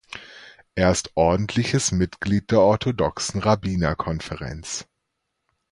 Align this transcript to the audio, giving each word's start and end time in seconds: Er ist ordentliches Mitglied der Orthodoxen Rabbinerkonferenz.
Er 0.73 0.89
ist 0.89 1.11
ordentliches 1.15 1.91
Mitglied 1.91 2.49
der 2.49 2.61
Orthodoxen 2.61 3.39
Rabbinerkonferenz. 3.39 4.87